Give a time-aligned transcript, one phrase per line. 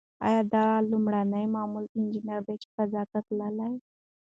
[0.27, 3.69] ایا دا لومړنۍ معلول انجنیر ده چې فضا ته تللې؟